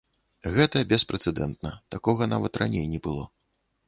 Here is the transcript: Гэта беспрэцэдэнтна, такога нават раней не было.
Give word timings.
Гэта 0.53 0.79
беспрэцэдэнтна, 0.93 1.71
такога 1.97 2.27
нават 2.33 2.59
раней 2.65 2.85
не 2.95 2.99
было. 3.09 3.23